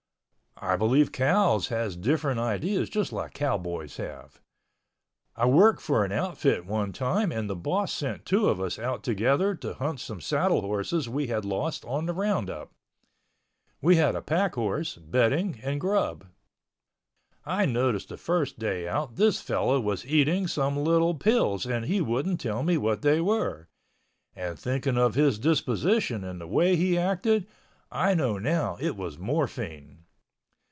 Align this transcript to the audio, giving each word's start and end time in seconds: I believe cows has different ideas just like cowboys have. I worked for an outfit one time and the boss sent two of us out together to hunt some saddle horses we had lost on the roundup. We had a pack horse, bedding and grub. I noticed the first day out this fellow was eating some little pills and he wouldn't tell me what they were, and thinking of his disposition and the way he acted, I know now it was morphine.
I 0.63 0.75
believe 0.75 1.11
cows 1.11 1.69
has 1.69 1.97
different 1.97 2.39
ideas 2.39 2.87
just 2.87 3.11
like 3.11 3.33
cowboys 3.33 3.97
have. 3.97 4.39
I 5.35 5.47
worked 5.47 5.81
for 5.81 6.05
an 6.05 6.11
outfit 6.11 6.67
one 6.67 6.93
time 6.93 7.31
and 7.31 7.49
the 7.49 7.55
boss 7.55 7.91
sent 7.91 8.27
two 8.27 8.47
of 8.47 8.61
us 8.61 8.77
out 8.77 9.01
together 9.01 9.55
to 9.55 9.73
hunt 9.73 10.01
some 10.01 10.21
saddle 10.21 10.61
horses 10.61 11.09
we 11.09 11.25
had 11.27 11.45
lost 11.45 11.83
on 11.85 12.05
the 12.05 12.13
roundup. 12.13 12.69
We 13.81 13.95
had 13.95 14.13
a 14.13 14.21
pack 14.21 14.53
horse, 14.53 14.97
bedding 14.97 15.59
and 15.63 15.81
grub. 15.81 16.27
I 17.43 17.65
noticed 17.65 18.09
the 18.09 18.17
first 18.17 18.59
day 18.59 18.87
out 18.87 19.15
this 19.15 19.41
fellow 19.41 19.79
was 19.79 20.05
eating 20.05 20.45
some 20.45 20.77
little 20.77 21.15
pills 21.15 21.65
and 21.65 21.85
he 21.85 22.01
wouldn't 22.01 22.39
tell 22.39 22.61
me 22.61 22.77
what 22.77 23.01
they 23.01 23.19
were, 23.19 23.67
and 24.35 24.59
thinking 24.59 24.97
of 24.97 25.15
his 25.15 25.39
disposition 25.39 26.23
and 26.23 26.39
the 26.39 26.45
way 26.45 26.75
he 26.75 26.99
acted, 26.99 27.47
I 27.91 28.13
know 28.13 28.37
now 28.37 28.77
it 28.79 28.95
was 28.95 29.17
morphine. 29.17 29.97